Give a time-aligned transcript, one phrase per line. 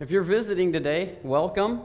[0.00, 1.80] If you're visiting today, welcome.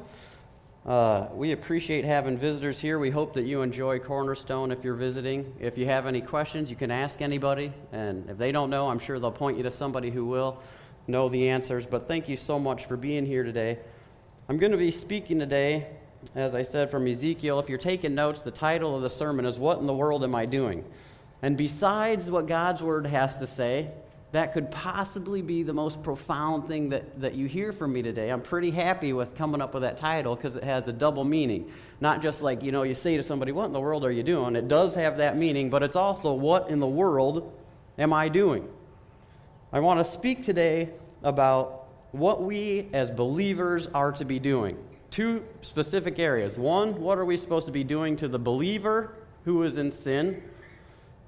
[0.84, 2.98] Uh, we appreciate having visitors here.
[2.98, 5.54] We hope that you enjoy Cornerstone if you're visiting.
[5.60, 7.72] If you have any questions, you can ask anybody.
[7.92, 10.60] And if they don't know, I'm sure they'll point you to somebody who will
[11.06, 11.86] know the answers.
[11.86, 13.78] But thank you so much for being here today.
[14.50, 15.86] I'm going to be speaking today,
[16.34, 17.60] as I said, from Ezekiel.
[17.60, 20.34] If you're taking notes, the title of the sermon is What in the World Am
[20.34, 20.84] I Doing?
[21.44, 23.92] And besides what God's Word has to say,
[24.32, 28.30] that could possibly be the most profound thing that, that you hear from me today.
[28.30, 31.72] I'm pretty happy with coming up with that title because it has a double meaning.
[32.00, 34.22] Not just like, you know, you say to somebody, What in the world are you
[34.22, 34.56] doing?
[34.56, 37.52] It does have that meaning, but it's also, What in the world
[37.98, 38.70] am I doing?
[39.74, 40.90] I want to speak today
[41.24, 44.78] about what we as believers are to be doing.
[45.10, 46.58] Two specific areas.
[46.58, 49.16] One, what are we supposed to be doing to the believer
[49.46, 50.44] who is in sin?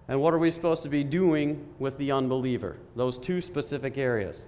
[0.08, 2.78] And what are we supposed to be doing with the unbeliever?
[2.96, 4.48] Those two specific areas.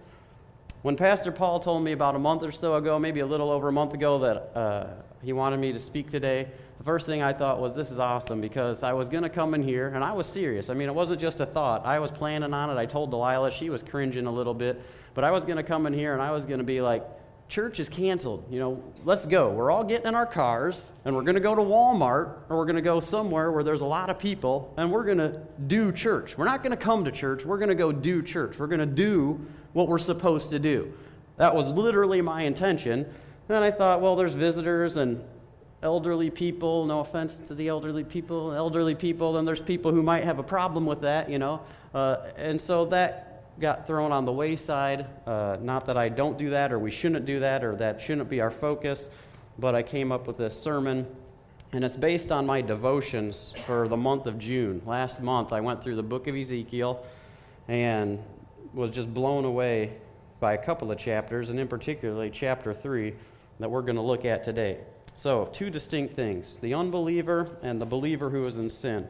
[0.82, 3.70] When Pastor Paul told me about a month or so ago, maybe a little over
[3.70, 4.88] a month ago, that uh,
[5.24, 8.42] he wanted me to speak today, the first thing I thought was, this is awesome
[8.42, 10.70] because I was going to come in here, and I was serious.
[10.70, 11.86] I mean, it wasn't just a thought.
[11.86, 12.78] I was planning on it.
[12.78, 14.82] I told Delilah, she was cringing a little bit,
[15.14, 17.06] but I was going to come in here and I was going to be like,
[17.48, 18.46] church is canceled.
[18.50, 19.52] You know, let's go.
[19.52, 22.66] We're all getting in our cars and we're going to go to Walmart or we're
[22.66, 25.92] going to go somewhere where there's a lot of people and we're going to do
[25.92, 26.38] church.
[26.38, 27.46] We're not going to come to church.
[27.46, 28.58] We're going to go do church.
[28.58, 30.94] We're going to do what we're supposed to do.
[31.38, 33.12] That was literally my intention.
[33.48, 35.24] Then I thought, well, there's visitors and
[35.82, 36.86] elderly people.
[36.86, 39.34] No offense to the elderly people, elderly people.
[39.34, 41.62] Then there's people who might have a problem with that, you know.
[41.94, 45.06] Uh, and so that got thrown on the wayside.
[45.28, 48.30] Uh, not that I don't do that or we shouldn't do that or that shouldn't
[48.30, 49.10] be our focus,
[49.60, 51.08] but I came up with this sermon.
[51.72, 54.82] And it's based on my devotions for the month of June.
[54.86, 57.04] Last month, I went through the book of Ezekiel
[57.68, 58.20] and
[58.74, 59.94] was just blown away
[60.40, 63.14] by a couple of chapters, and in particularly chapter 3
[63.60, 64.78] that we're going to look at today.
[65.16, 69.08] So, two distinct things the unbeliever and the believer who is in sin.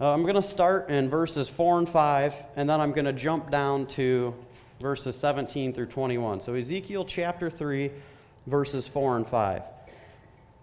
[0.00, 3.12] Uh, I'm going to start in verses 4 and 5, and then I'm going to
[3.12, 4.34] jump down to
[4.80, 6.40] verses 17 through 21.
[6.40, 7.90] So, Ezekiel chapter 3,
[8.46, 9.62] verses 4 and 5.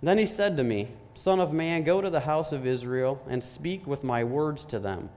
[0.02, 3.44] Then he said to me, Son of man, go to the house of Israel and
[3.44, 5.08] speak with my words to them.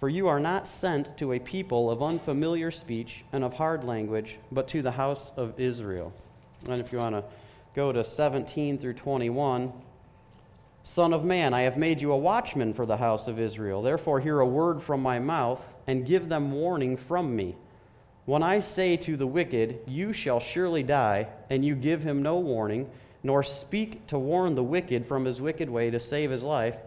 [0.00, 4.38] For you are not sent to a people of unfamiliar speech and of hard language,
[4.50, 6.14] but to the house of Israel.
[6.70, 7.24] And if you want to
[7.74, 9.74] go to 17 through 21,
[10.88, 13.82] Son of man, I have made you a watchman for the house of Israel.
[13.82, 17.56] Therefore, hear a word from my mouth and give them warning from me.
[18.24, 22.38] When I say to the wicked, You shall surely die, and you give him no
[22.38, 22.88] warning,
[23.22, 26.78] nor speak to warn the wicked from his wicked way to save his life,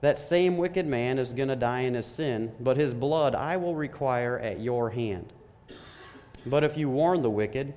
[0.00, 3.56] that same wicked man is going to die in his sin, but his blood I
[3.56, 5.32] will require at your hand.
[6.44, 7.72] But if you warn the wicked,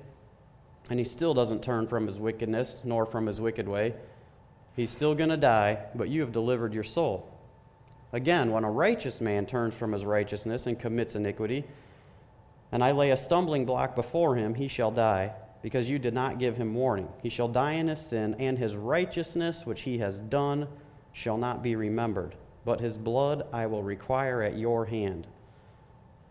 [0.90, 3.94] and he still doesn't turn from his wickedness nor from his wicked way,
[4.74, 7.28] He's still going to die, but you have delivered your soul.
[8.12, 11.64] Again, when a righteous man turns from his righteousness and commits iniquity,
[12.72, 16.38] and I lay a stumbling block before him, he shall die, because you did not
[16.38, 17.08] give him warning.
[17.22, 20.66] He shall die in his sin, and his righteousness which he has done
[21.12, 22.34] shall not be remembered.
[22.64, 25.26] But his blood I will require at your hand.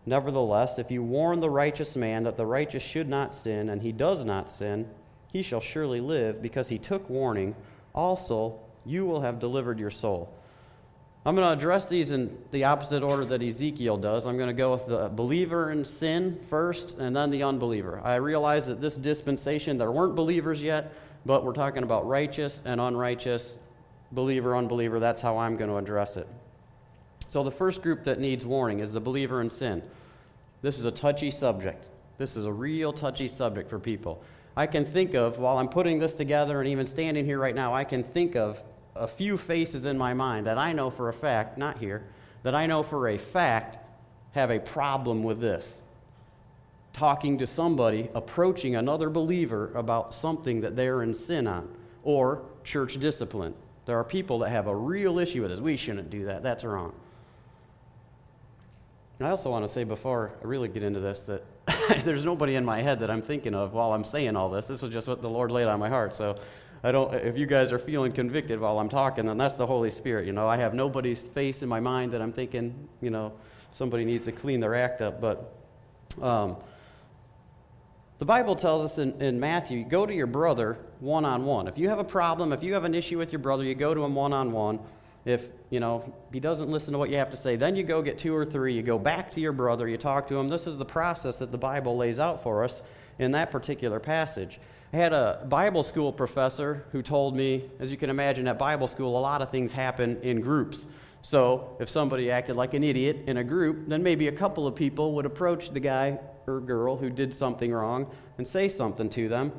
[0.04, 3.92] Nevertheless, if you warn the righteous man that the righteous should not sin, and he
[3.92, 4.88] does not sin,
[5.32, 7.54] he shall surely live, because he took warning
[7.94, 10.32] also you will have delivered your soul.
[11.24, 14.26] I'm going to address these in the opposite order that Ezekiel does.
[14.26, 18.00] I'm going to go with the believer in sin first and then the unbeliever.
[18.02, 20.92] I realize that this dispensation, there weren't believers yet,
[21.24, 23.58] but we're talking about righteous and unrighteous,
[24.10, 24.98] believer, unbeliever.
[24.98, 26.26] That's how I'm going to address it.
[27.28, 29.80] So, the first group that needs warning is the believer in sin.
[30.60, 31.86] This is a touchy subject.
[32.18, 34.22] This is a real touchy subject for people.
[34.56, 37.74] I can think of, while I'm putting this together and even standing here right now,
[37.74, 38.62] I can think of
[38.94, 42.02] a few faces in my mind that I know for a fact, not here,
[42.42, 43.78] that I know for a fact
[44.32, 45.80] have a problem with this.
[46.92, 53.00] Talking to somebody, approaching another believer about something that they're in sin on, or church
[53.00, 53.54] discipline.
[53.86, 55.60] There are people that have a real issue with this.
[55.60, 56.42] We shouldn't do that.
[56.42, 56.92] That's wrong.
[59.20, 61.44] I also want to say before I really get into this that
[62.04, 64.66] there's nobody in my head that I'm thinking of while I'm saying all this.
[64.66, 66.16] This was just what the Lord laid on my heart.
[66.16, 66.36] So
[66.82, 69.90] I don't if you guys are feeling convicted while I'm talking, then that's the Holy
[69.90, 70.26] Spirit.
[70.26, 73.32] You know, I have nobody's face in my mind that I'm thinking, you know,
[73.74, 75.20] somebody needs to clean their act up.
[75.20, 75.54] But
[76.20, 76.56] um,
[78.18, 81.68] the Bible tells us in, in Matthew, go to your brother one on one.
[81.68, 83.94] If you have a problem, if you have an issue with your brother, you go
[83.94, 84.80] to him one on one.
[85.24, 88.02] If, you know, he doesn't listen to what you have to say, then you go
[88.02, 90.48] get two or three, you go back to your brother, you talk to him.
[90.48, 92.82] This is the process that the Bible lays out for us.
[93.18, 94.58] in that particular passage.
[94.92, 98.86] I had a Bible school professor who told me, as you can imagine, at Bible
[98.86, 100.86] school, a lot of things happen in groups.
[101.22, 104.74] So if somebody acted like an idiot in a group, then maybe a couple of
[104.74, 109.28] people would approach the guy or girl who did something wrong and say something to
[109.28, 109.52] them.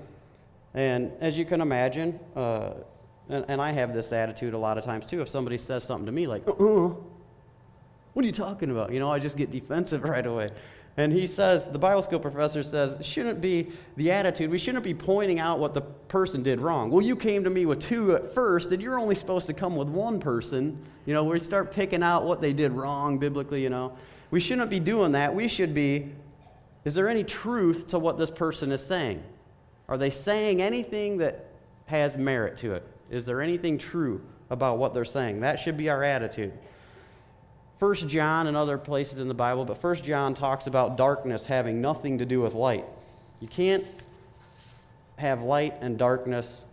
[0.73, 2.71] And as you can imagine, uh,
[3.29, 6.05] and, and, I have this attitude a lot of times too, if somebody says something
[6.05, 6.93] to me like, uh uh
[8.13, 8.91] what are you talking about?
[8.93, 10.49] You know, I just get defensive right away.
[10.95, 14.51] And he says, the Bible school professor says, shouldn't be the attitude.
[14.51, 16.91] We shouldn't be pointing out what the person did wrong.
[16.91, 19.75] Well, you came to me with two at first, and you're only supposed to come
[19.75, 20.77] with one person.
[21.07, 23.97] You know, we start picking out what they did wrong biblically, you know.
[24.29, 25.33] We shouldn't be doing that.
[25.33, 26.11] We should be,
[26.85, 29.23] is there any truth to what this person is saying?
[29.89, 31.47] Are they saying anything that
[31.87, 32.87] has merit to it?
[33.13, 35.41] Is there anything true about what they're saying?
[35.41, 36.51] That should be our attitude.
[37.77, 41.79] First John and other places in the Bible, but First John talks about darkness having
[41.79, 42.85] nothing to do with light.
[43.39, 43.85] You can't
[45.17, 46.63] have light and darkness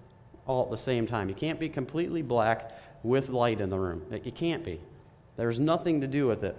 [0.46, 1.28] all at the same time.
[1.28, 2.72] You can't be completely black
[3.02, 4.02] with light in the room.
[4.24, 4.80] You can't be.
[5.36, 6.56] There's nothing to do with it.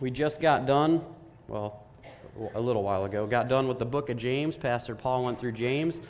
[0.00, 1.00] We just got done,
[1.46, 1.84] well,
[2.54, 4.56] a little while ago, got done with the book of James.
[4.56, 6.00] Pastor Paul went through James.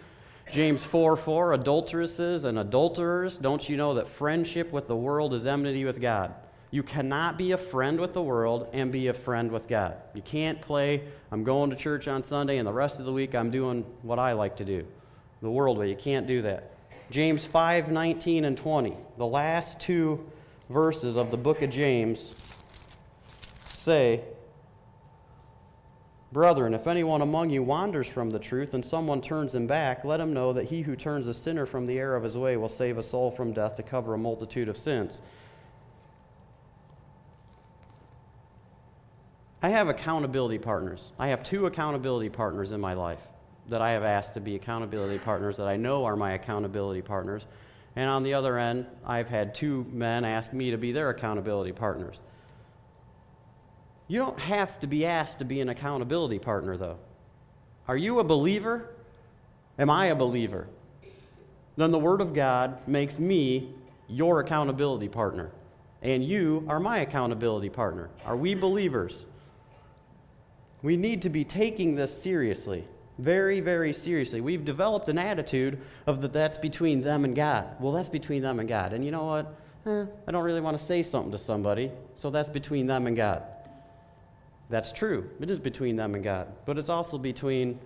[0.53, 5.45] James 4 4, adulteresses and adulterers, don't you know that friendship with the world is
[5.45, 6.33] enmity with God?
[6.71, 9.97] You cannot be a friend with the world and be a friend with God.
[10.15, 11.03] You can't play,
[11.33, 14.19] I'm going to church on Sunday and the rest of the week I'm doing what
[14.19, 14.87] I like to do.
[15.43, 16.73] The world way, you can't do that.
[17.11, 20.25] James 5 19 and 20, the last two
[20.71, 22.35] verses of the book of James
[23.75, 24.23] say,
[26.33, 30.21] Brethren, if anyone among you wanders from the truth and someone turns him back, let
[30.21, 32.69] him know that he who turns a sinner from the error of his way will
[32.69, 35.21] save a soul from death to cover a multitude of sins.
[39.63, 41.13] I have accountability partners.
[41.19, 43.21] I have two accountability partners in my life
[43.69, 47.47] that I have asked to be accountability partners that I know are my accountability partners.
[47.95, 51.73] And on the other end, I've had two men ask me to be their accountability
[51.73, 52.21] partners.
[54.09, 56.99] You don't have to be asked to be an accountability partner, though.
[57.89, 58.91] Are you a believer?
[59.79, 60.69] Am I a believer?
[61.77, 63.75] Then the Word of God makes me
[64.09, 65.51] your accountability partner.
[66.03, 68.11] And you are my accountability partner.
[68.25, 69.27] Are we believers?
[70.83, 72.85] We need to be taking this seriously.
[73.19, 74.41] Very, very seriously.
[74.41, 77.67] We've developed an attitude of that that's between them and God.
[77.81, 78.93] Well, that's between them and God.
[78.93, 79.55] And you know what?
[79.87, 83.17] Eh, I don't really want to say something to somebody, so that's between them and
[83.17, 83.43] God.
[84.69, 85.31] That's true.
[85.41, 86.49] It is between them and God.
[86.65, 87.79] But it's also between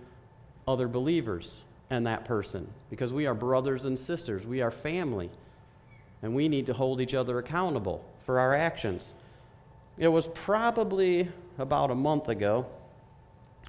[0.67, 4.45] other believers and that person because we are brothers and sisters.
[4.45, 5.29] We are family.
[6.23, 9.13] And we need to hold each other accountable for our actions.
[9.97, 12.65] It was probably about a month ago.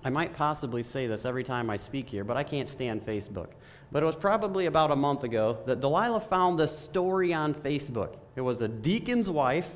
[0.04, 3.48] I might possibly say this every time I speak here, but I can't stand Facebook.
[3.90, 8.16] But it was probably about a month ago that Delilah found this story on Facebook.
[8.36, 9.68] It was a deacon's wife,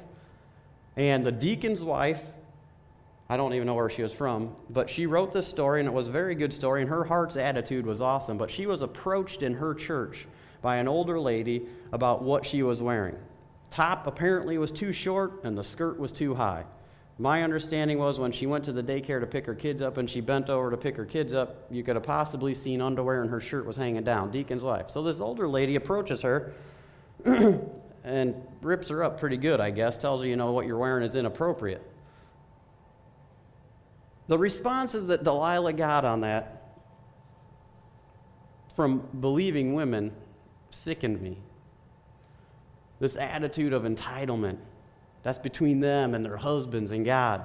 [0.96, 2.22] and the deacon's wife
[3.28, 5.92] I don't even know where she was from, but she wrote this story, and it
[5.92, 8.38] was a very good story, and her heart's attitude was awesome.
[8.38, 10.28] But she was approached in her church
[10.62, 13.16] by an older lady about what she was wearing.
[13.70, 16.64] Top apparently was too short, and the skirt was too high.
[17.18, 20.08] My understanding was when she went to the daycare to pick her kids up and
[20.08, 23.30] she bent over to pick her kids up, you could have possibly seen underwear and
[23.30, 24.90] her shirt was hanging down, deacon's wife.
[24.90, 26.52] So this older lady approaches her
[28.04, 31.04] and rips her up pretty good, I guess, tells her, you know, what you're wearing
[31.04, 31.82] is inappropriate.
[34.28, 36.62] The responses that Delilah got on that
[38.74, 40.12] from believing women
[40.70, 41.38] sickened me.
[42.98, 44.58] This attitude of entitlement,
[45.22, 47.44] that's between them and their husbands and God.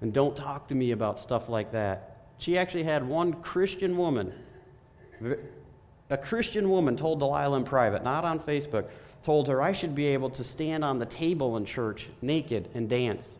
[0.00, 2.26] And don't talk to me about stuff like that.
[2.38, 4.32] She actually had one Christian woman,
[6.10, 8.86] a Christian woman told Delilah in private, not on Facebook,
[9.22, 12.88] told her I should be able to stand on the table in church naked and
[12.88, 13.38] dance.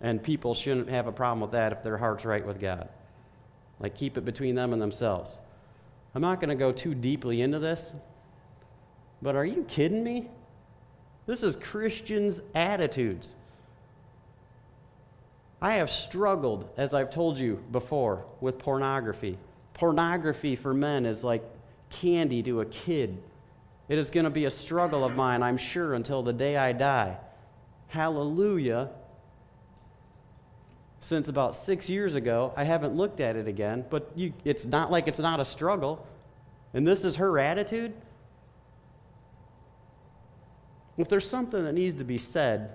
[0.00, 2.88] And people shouldn't have a problem with that if their heart's right with God.
[3.80, 5.36] Like, keep it between them and themselves.
[6.14, 7.92] I'm not going to go too deeply into this,
[9.22, 10.28] but are you kidding me?
[11.26, 13.34] This is Christians' attitudes.
[15.62, 19.38] I have struggled, as I've told you before, with pornography.
[19.74, 21.44] Pornography for men is like
[21.90, 23.22] candy to a kid.
[23.88, 26.72] It is going to be a struggle of mine, I'm sure, until the day I
[26.72, 27.16] die.
[27.88, 28.88] Hallelujah
[31.00, 32.52] since about six years ago.
[32.56, 36.06] I haven't looked at it again, but you, it's not like it's not a struggle.
[36.74, 37.92] And this is her attitude.
[40.96, 42.72] If there's something that needs to be said,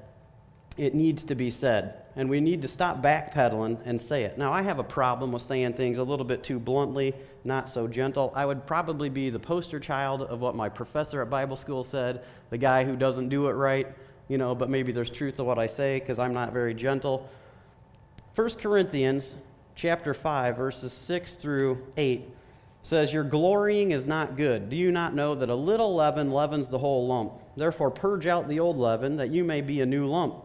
[0.78, 2.02] it needs to be said.
[2.18, 4.38] and we need to stop backpedaling and say it.
[4.38, 7.14] Now, I have a problem with saying things a little bit too bluntly,
[7.44, 8.32] not so gentle.
[8.36, 12.24] I would probably be the poster child of what my professor at Bible school said
[12.52, 13.88] the guy who doesn't do it right,
[14.30, 17.30] you know, but maybe there's truth to what I say because I'm not very gentle.
[18.36, 19.38] 1 Corinthians
[19.76, 22.30] chapter 5 verses 6 through 8
[22.82, 24.70] says your glorying is not good.
[24.70, 27.32] Do you not know that a little leaven leavens the whole lump?
[27.56, 30.36] Therefore purge out the old leaven that you may be a new lump,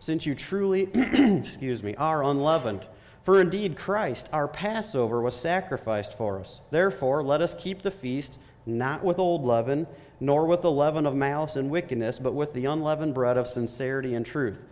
[0.00, 2.84] since you truly excuse me, are unleavened.
[3.24, 6.60] For indeed Christ our Passover was sacrificed for us.
[6.70, 9.86] Therefore let us keep the feast not with old leaven,
[10.20, 14.14] nor with the leaven of malice and wickedness, but with the unleavened bread of sincerity
[14.14, 14.62] and truth.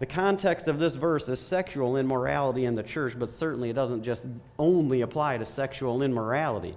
[0.00, 4.02] The context of this verse is sexual immorality in the church, but certainly it doesn't
[4.02, 4.26] just
[4.58, 6.74] only apply to sexual immorality.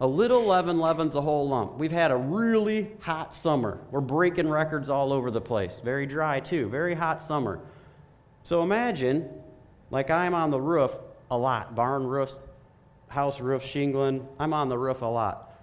[0.00, 1.78] A little leaven leavens a whole lump.
[1.78, 3.78] We've had a really hot summer.
[3.92, 5.80] We're breaking records all over the place.
[5.84, 6.68] Very dry, too.
[6.68, 7.60] Very hot summer.
[8.42, 9.30] So imagine,
[9.92, 10.96] like I'm on the roof
[11.30, 12.40] a lot barn roofs,
[13.06, 14.26] house roof, shingling.
[14.40, 15.53] I'm on the roof a lot.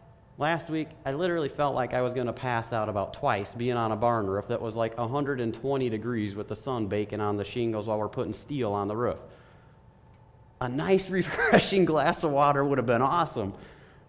[0.41, 3.77] Last week, I literally felt like I was going to pass out about twice being
[3.77, 7.43] on a barn roof that was like 120 degrees with the sun baking on the
[7.43, 9.19] shingles while we're putting steel on the roof.
[10.59, 13.53] A nice, refreshing glass of water would have been awesome.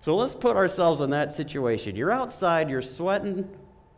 [0.01, 1.97] So let's put ourselves in that situation.
[1.97, 3.47] You're outside, you're sweating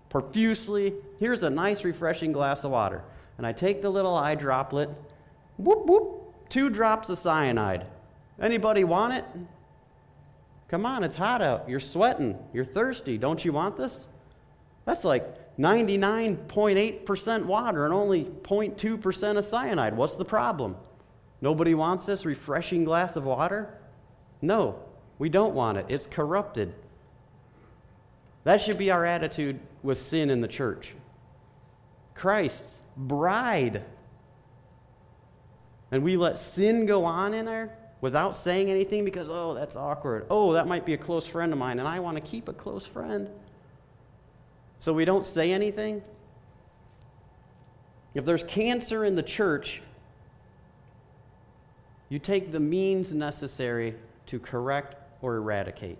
[0.09, 0.93] profusely.
[1.21, 3.05] Here's a nice, refreshing glass of water.
[3.39, 4.91] And I take the little eye droplet,
[5.57, 7.87] whoop, whoop, two drops of cyanide.
[8.41, 9.25] Anybody want it?
[10.69, 11.69] Come on, it's hot out.
[11.69, 12.39] You're sweating.
[12.53, 13.19] You're thirsty.
[13.19, 14.09] Don't you want this?
[14.85, 19.97] That's like 99.8% water and only 0.2% of cyanide.
[19.97, 20.77] What's the problem?
[21.41, 23.79] Nobody wants this refreshing glass of water?
[24.43, 24.79] No,
[25.19, 25.87] we don't want it.
[25.89, 26.75] It's corrupted.
[28.45, 30.95] That should be our attitude with sin in the church.
[32.15, 33.85] Christ's bride.
[35.91, 37.77] And we let sin go on in there?
[38.05, 40.27] Without saying anything because, oh, that's awkward.
[40.29, 42.53] Oh, that might be a close friend of mine, and I want to keep a
[42.53, 43.31] close friend.
[44.79, 46.03] So we don't say anything.
[48.13, 49.81] If there's cancer in the church,
[52.11, 53.95] you take the means necessary
[54.27, 55.97] to correct or eradicate.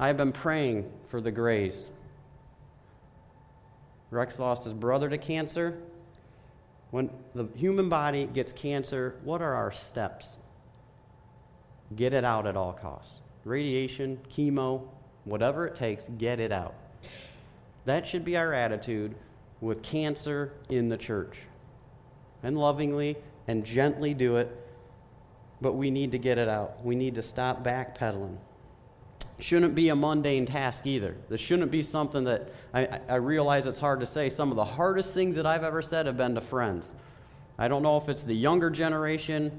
[0.00, 1.90] I have been praying for the Grays.
[4.10, 5.80] Rex lost his brother to cancer.
[6.90, 10.39] When the human body gets cancer, what are our steps?
[11.96, 13.20] Get it out at all costs.
[13.44, 14.82] Radiation, chemo,
[15.24, 16.74] whatever it takes, get it out.
[17.84, 19.14] That should be our attitude
[19.60, 21.38] with cancer in the church.
[22.42, 23.16] And lovingly
[23.48, 24.56] and gently do it,
[25.60, 26.84] but we need to get it out.
[26.84, 28.36] We need to stop backpedaling.
[29.38, 31.16] Shouldn't be a mundane task either.
[31.28, 34.28] This shouldn't be something that I, I realize it's hard to say.
[34.28, 36.94] Some of the hardest things that I've ever said have been to friends.
[37.58, 39.50] I don't know if it's the younger generation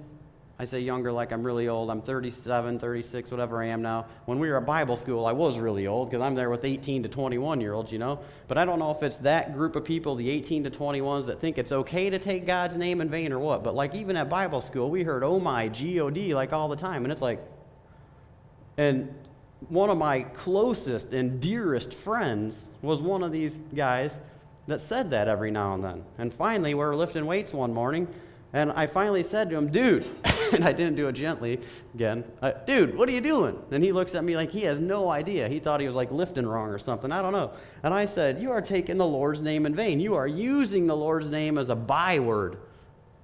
[0.61, 1.89] I say younger like I'm really old.
[1.89, 4.05] I'm 37, 36, whatever I am now.
[4.25, 7.01] When we were at Bible school, I was really old because I'm there with 18
[7.01, 8.19] to 21 year olds, you know.
[8.47, 11.41] But I don't know if it's that group of people, the 18 to 21s, that
[11.41, 13.63] think it's okay to take God's name in vain or what.
[13.63, 16.67] But like even at Bible school, we heard, oh my, G O D, like all
[16.67, 17.05] the time.
[17.05, 17.43] And it's like,
[18.77, 19.11] and
[19.69, 24.19] one of my closest and dearest friends was one of these guys
[24.67, 26.03] that said that every now and then.
[26.19, 28.07] And finally, we were lifting weights one morning
[28.53, 30.09] and I finally said to him, dude,
[30.53, 31.59] and I didn't do it gently
[31.93, 33.57] again, uh, dude, what are you doing?
[33.71, 35.47] And he looks at me like he has no idea.
[35.47, 37.11] He thought he was like lifting wrong or something.
[37.11, 37.51] I don't know.
[37.83, 39.99] And I said, You are taking the Lord's name in vain.
[39.99, 42.57] You are using the Lord's name as a byword.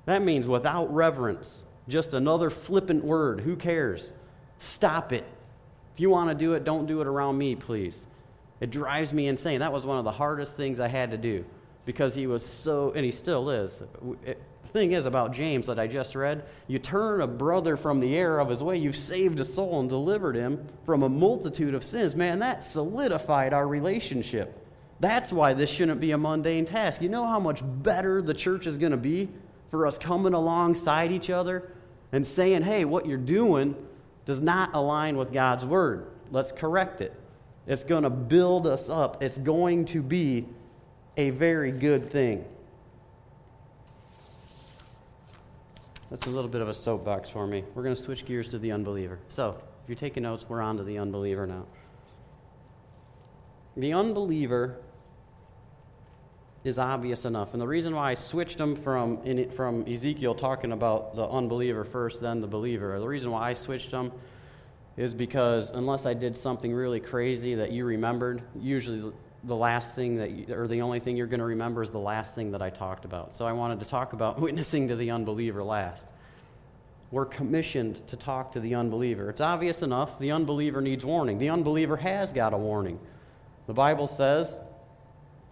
[0.06, 3.42] That means without reverence, just another flippant word.
[3.42, 4.14] Who cares?
[4.60, 5.26] Stop it.
[5.94, 8.06] If you want to do it, don't do it around me, please.
[8.62, 9.60] It drives me insane.
[9.60, 11.46] That was one of the hardest things I had to do
[11.88, 13.82] because he was so, and he still is.
[13.82, 13.88] It,
[14.28, 18.02] eh, the thing is about James that I just read you turn a brother from
[18.02, 21.74] the error of his way, you've saved a soul and delivered him from a multitude
[21.74, 22.14] of sins.
[22.14, 24.62] Man, that solidified our relationship.
[25.00, 27.02] That's why this shouldn't be a mundane task.
[27.02, 29.30] You know how much better the church is going to be
[29.72, 31.72] for us coming alongside each other
[32.12, 33.76] and saying, hey, what you're doing
[34.26, 36.08] does not align with God's word.
[36.32, 37.14] Let's correct it.
[37.66, 40.48] It's going to build us up, it's going to be
[41.18, 42.46] a very good thing.
[46.10, 47.64] That's a little bit of a soapbox for me.
[47.76, 49.20] We're going to switch gears to the unbeliever.
[49.28, 51.66] So, if you're taking notes, we're on to the unbeliever now.
[53.76, 54.78] The unbeliever
[56.64, 57.54] is obvious enough.
[57.54, 61.84] And the reason why I switched them from, in, from Ezekiel talking about the unbeliever
[61.84, 64.12] first, then the believer, the reason why I switched them
[64.98, 69.14] is because unless I did something really crazy that you remembered, usually
[69.44, 72.00] the last thing that, you, or the only thing you're going to remember is the
[72.00, 73.36] last thing that I talked about.
[73.36, 76.10] So I wanted to talk about witnessing to the unbeliever last.
[77.12, 79.30] We're commissioned to talk to the unbeliever.
[79.30, 81.38] It's obvious enough the unbeliever needs warning.
[81.38, 83.00] The unbeliever has got a warning.
[83.68, 84.60] The Bible says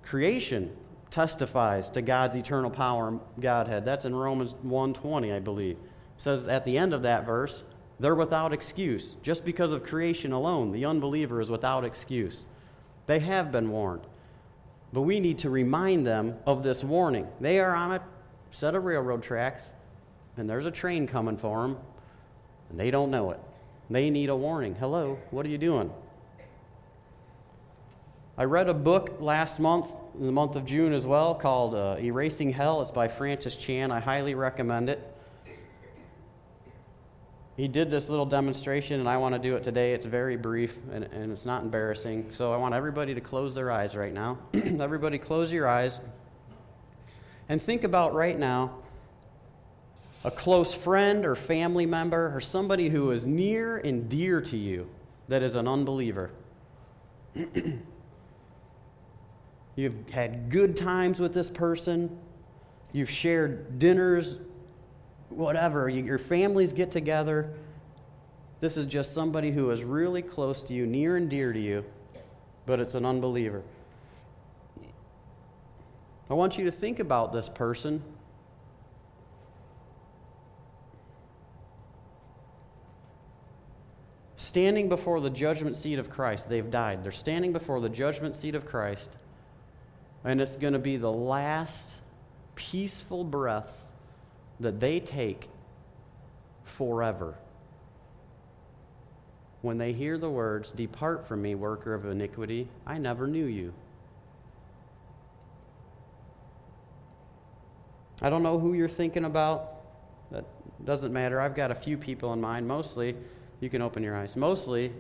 [0.04, 0.76] creation
[1.12, 3.86] testifies to God's eternal power and Godhead.
[3.86, 5.78] That's in Romans 1:20, I believe.
[5.78, 7.64] It says at the end of that verse,
[8.02, 9.16] they're without excuse.
[9.22, 12.46] Just because of creation alone, the unbeliever is without excuse.
[13.08, 14.04] They have been warned.
[14.94, 17.28] But we need to remind them of this warning.
[17.40, 18.02] They are on a
[18.52, 19.72] set of railroad tracks,
[20.38, 21.78] and there's a train coming for them,
[22.70, 23.40] and they don't know it.
[23.90, 24.76] They need a warning.
[24.76, 25.92] Hello, what are you doing?
[28.38, 31.98] I read a book last month, in the month of June as well, called uh,
[32.00, 32.82] Erasing Hell.
[32.82, 33.92] It's by Francis Chan.
[33.92, 35.15] I highly recommend it
[37.58, 39.94] he did this little demonstration, and I want to do it today.
[39.94, 42.28] It's very brief and, and it's not embarrassing.
[42.32, 44.38] So I want everybody to close their eyes right now.
[44.54, 46.00] everybody, close your eyes
[47.48, 48.78] and think about right now
[50.24, 54.90] a close friend or family member or somebody who is near and dear to you
[55.28, 56.32] that is an unbeliever.
[59.76, 62.18] You've had good times with this person.
[62.92, 64.38] You've shared dinners
[65.30, 67.54] whatever, your families get together.
[68.62, 71.84] This is just somebody who is really close to you, near and dear to you,
[72.66, 73.64] but it's an unbeliever.
[76.30, 78.02] I want you to think about this person.
[84.38, 87.04] Standing before the judgment seat of Christ, they've died.
[87.04, 89.10] They're standing before the judgment seat of Christ,
[90.24, 91.94] and it's going to be the last
[92.56, 93.88] peaceful breaths
[94.60, 95.50] that they take
[96.64, 97.36] forever.
[99.62, 103.74] When they hear the words, Depart from me, worker of iniquity, I never knew you.
[108.22, 109.72] I don't know who you're thinking about.
[110.32, 110.46] That
[110.86, 111.42] doesn't matter.
[111.42, 112.68] I've got a few people in mind.
[112.68, 113.16] Mostly,
[113.60, 114.36] you can open your eyes.
[114.36, 114.94] Mostly,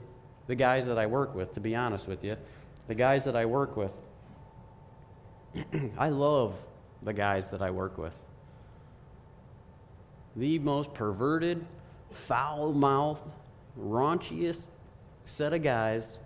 [0.47, 2.35] the guys that I work with, to be honest with you.
[2.87, 3.93] The guys that I work with.
[5.97, 6.55] I love
[7.03, 8.13] the guys that I work with
[10.35, 11.65] the most perverted,
[12.11, 13.23] foul mouthed,
[13.79, 14.61] raunchiest
[15.25, 16.17] set of guys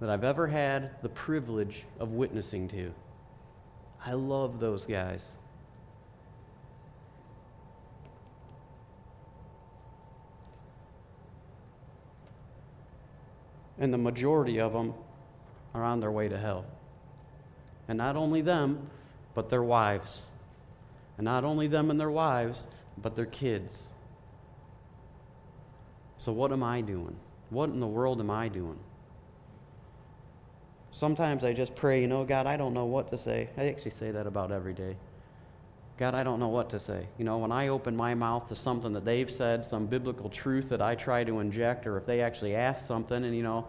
[0.00, 2.92] that I've ever had the privilege of witnessing to.
[4.04, 5.24] I love those guys.
[13.78, 14.94] And the majority of them
[15.74, 16.64] are on their way to hell.
[17.88, 18.90] And not only them,
[19.34, 20.30] but their wives.
[21.16, 22.66] And not only them and their wives,
[22.98, 23.88] but their kids.
[26.18, 27.16] So, what am I doing?
[27.50, 28.78] What in the world am I doing?
[30.90, 33.48] Sometimes I just pray, you know, God, I don't know what to say.
[33.56, 34.96] I actually say that about every day.
[35.96, 37.06] God, I don't know what to say.
[37.18, 40.68] You know, when I open my mouth to something that they've said, some biblical truth
[40.70, 43.66] that I try to inject, or if they actually ask something and, you know,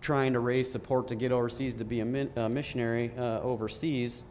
[0.00, 4.22] trying to raise support to get overseas to be a, missionary uh, overseas,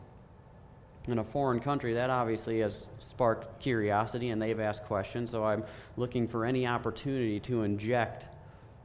[1.07, 5.31] in a foreign country, that obviously has sparked curiosity and they've asked questions.
[5.31, 5.63] So I'm
[5.97, 8.25] looking for any opportunity to inject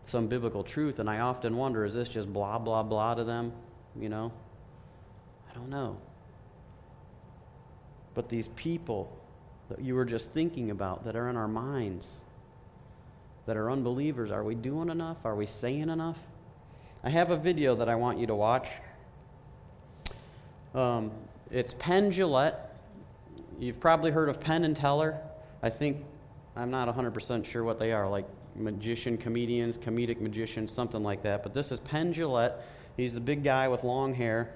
[0.07, 0.99] some biblical truth.
[0.99, 3.53] And I often wonder is this just blah, blah, blah to them?
[3.99, 4.33] You know?
[5.51, 5.97] I don't know.
[8.15, 9.17] But these people
[9.69, 12.21] that you were just thinking about that are in our minds,
[13.47, 15.19] that are unbelievers, are we doing enough?
[15.25, 16.19] Are we saying enough?
[17.05, 18.69] I have a video that I want you to watch.
[20.75, 21.13] Um,
[21.51, 22.57] it's Penn Jillette.
[23.59, 25.19] You've probably heard of Penn and Teller.
[25.63, 26.05] I think,
[26.57, 31.43] I'm not 100% sure what they are, like magician, comedians, comedic magicians, something like that.
[31.43, 32.55] But this is Penn Jillette.
[32.97, 34.51] He's the big guy with long hair.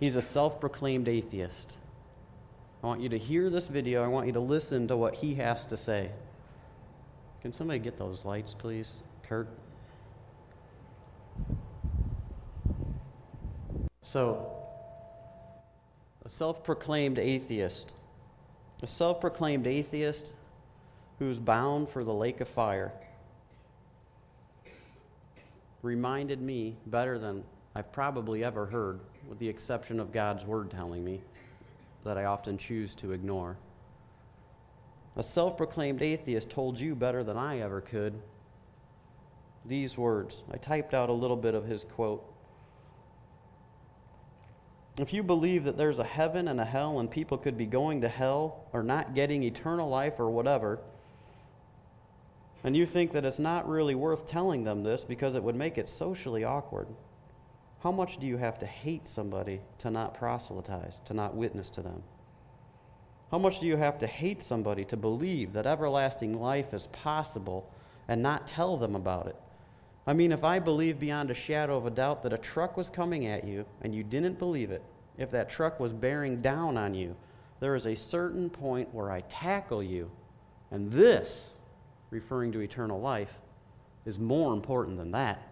[0.00, 1.74] He's a self proclaimed atheist.
[2.82, 4.02] I want you to hear this video.
[4.02, 6.10] I want you to listen to what he has to say.
[7.40, 8.90] Can somebody get those lights, please?
[9.28, 9.48] Kurt?
[14.02, 14.61] So,
[16.24, 17.94] a self proclaimed atheist.
[18.82, 20.32] A self proclaimed atheist
[21.18, 22.92] who's bound for the lake of fire
[25.82, 27.42] reminded me better than
[27.74, 31.20] I've probably ever heard, with the exception of God's word telling me
[32.04, 33.56] that I often choose to ignore.
[35.16, 38.14] A self proclaimed atheist told you better than I ever could
[39.64, 40.42] these words.
[40.52, 42.31] I typed out a little bit of his quote.
[44.98, 48.02] If you believe that there's a heaven and a hell and people could be going
[48.02, 50.80] to hell or not getting eternal life or whatever,
[52.62, 55.78] and you think that it's not really worth telling them this because it would make
[55.78, 56.88] it socially awkward,
[57.82, 61.82] How much do you have to hate somebody to not proselytize, to not witness to
[61.82, 62.02] them?
[63.32, 67.68] How much do you have to hate somebody to believe that everlasting life is possible
[68.06, 69.36] and not tell them about it?
[70.06, 72.90] I mean, if I believe beyond a shadow of a doubt that a truck was
[72.90, 74.82] coming at you and you didn't believe it,
[75.16, 77.14] if that truck was bearing down on you,
[77.60, 80.10] there is a certain point where I tackle you.
[80.72, 81.54] And this,
[82.10, 83.32] referring to eternal life,
[84.04, 85.46] is more important than that.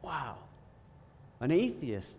[0.00, 0.36] Wow.
[1.40, 2.14] An atheist.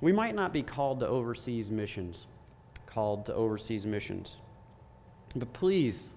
[0.00, 2.26] We might not be called to overseas missions,
[2.94, 4.36] called to overseas missions.
[5.34, 6.14] But please,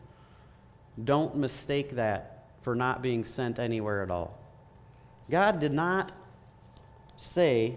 [1.04, 4.38] don't mistake that for not being sent anywhere at all.
[5.30, 6.12] God did not
[7.18, 7.76] say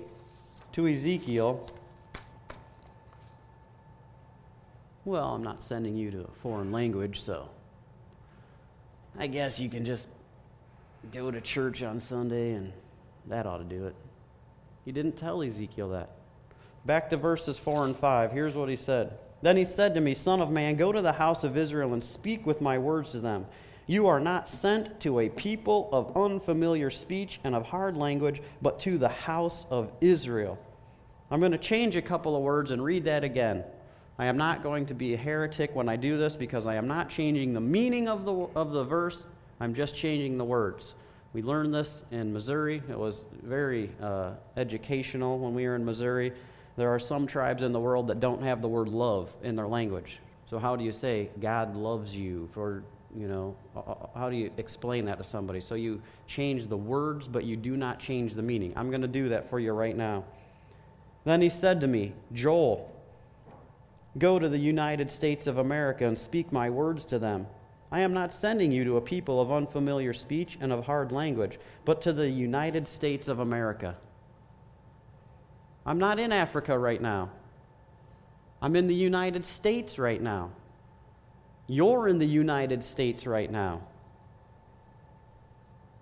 [0.73, 1.67] to Ezekiel,
[5.07, 7.49] Well, I'm not sending you to a foreign language, so
[9.19, 10.07] I guess you can just
[11.11, 12.71] go to church on Sunday and
[13.27, 13.95] that ought to do it.
[14.85, 16.11] He didn't tell Ezekiel that.
[16.85, 18.33] Back to verses 4 and 5.
[18.33, 19.19] Here's what he said.
[19.43, 22.03] Then he said to me, Son of man, go to the house of Israel and
[22.03, 23.47] speak with my words to them.
[23.87, 28.79] You are not sent to a people of unfamiliar speech and of hard language, but
[28.81, 30.59] to the house of Israel.
[31.31, 33.64] I'm going to change a couple of words and read that again.
[34.19, 36.87] I am not going to be a heretic when I do this because I am
[36.87, 39.25] not changing the meaning of the, of the verse,
[39.61, 40.95] I'm just changing the words.
[41.33, 42.83] We learned this in Missouri.
[42.88, 46.33] It was very uh, educational when we were in Missouri.
[46.81, 49.69] There are some tribes in the world that don't have the word love in their
[49.69, 50.19] language.
[50.47, 52.49] So, how do you say God loves you?
[52.53, 52.83] For,
[53.14, 53.55] you know,
[54.14, 55.61] how do you explain that to somebody?
[55.61, 58.73] So, you change the words, but you do not change the meaning.
[58.77, 60.25] I'm going to do that for you right now.
[61.25, 62.90] Then he said to me, Joel,
[64.16, 67.47] Go to the United States of America and speak my words to them.
[67.93, 71.59] I am not sending you to a people of unfamiliar speech and of hard language,
[71.85, 73.99] but to the United States of America.
[75.85, 77.31] I'm not in Africa right now.
[78.62, 80.51] I'm in the United States right now.
[81.66, 83.81] You're in the United States right now.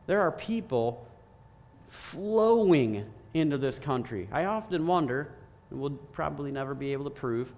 [0.07, 1.07] There are people
[1.88, 4.29] flowing into this country.
[4.33, 5.31] I often wonder,
[5.71, 7.53] and we'll probably never be able to prove,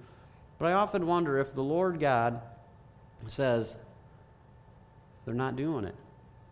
[0.58, 2.42] but I often wonder if the Lord God
[3.26, 3.76] says,
[5.24, 5.94] they're not doing it.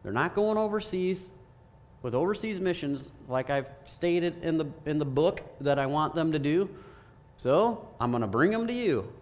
[0.02, 1.30] They're not going overseas
[2.02, 6.32] with overseas missions like I've stated in the, in the book that I want them
[6.32, 6.68] to do.
[7.36, 9.12] So I'm going to bring them to you.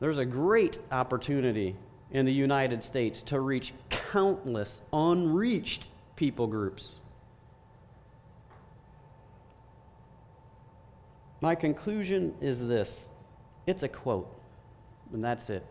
[0.00, 1.76] There's a great opportunity
[2.10, 7.00] in the United States to reach countless unreached people groups.
[11.40, 13.10] My conclusion is this
[13.66, 14.34] it's a quote,
[15.12, 15.64] and that's it.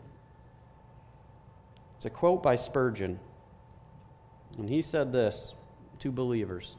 [1.98, 3.20] It's a quote by Spurgeon.
[4.58, 5.54] And he said this
[6.00, 6.76] to believers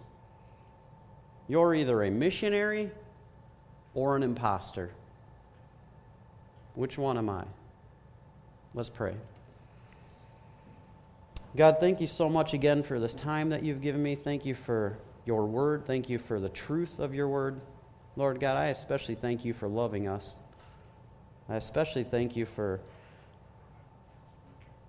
[1.48, 2.90] You're either a missionary
[3.94, 4.90] or an impostor.
[6.74, 7.44] Which one am I?
[8.74, 9.14] Let's pray.
[11.56, 14.16] God, thank you so much again for this time that you've given me.
[14.16, 15.86] Thank you for your word.
[15.86, 17.60] Thank you for the truth of your word.
[18.16, 20.34] Lord God, I especially thank you for loving us.
[21.48, 22.80] I especially thank you for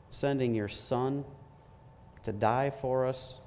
[0.09, 1.23] sending your Son
[2.25, 3.39] to die for us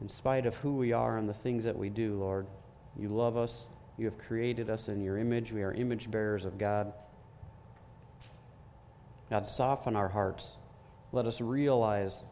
[0.00, 2.46] in spite of who we are and the things that we do, Lord.
[2.98, 3.68] You love us.
[3.98, 5.52] You have created us in your image.
[5.52, 6.92] We are image bearers of God.
[9.28, 10.56] God, soften our hearts.
[11.12, 12.24] Let us realize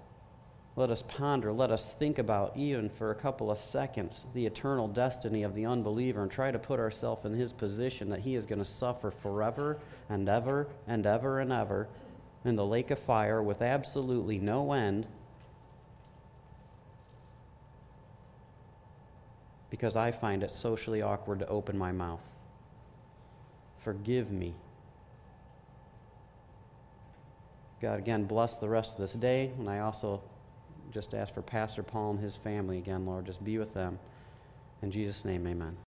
[0.79, 4.87] let us ponder, let us think about, even for a couple of seconds, the eternal
[4.87, 8.47] destiny of the unbeliever and try to put ourselves in his position that he is
[8.47, 11.89] going to suffer forever and ever and ever and ever
[12.45, 15.07] in the lake of fire with absolutely no end
[19.71, 22.23] because I find it socially awkward to open my mouth.
[23.79, 24.55] Forgive me.
[27.81, 30.21] God, again, bless the rest of this day, and I also
[30.91, 33.25] just ask for Pastor Paul and his family again, Lord.
[33.27, 33.99] Just be with them.
[34.83, 35.79] In Jesus' name, amen.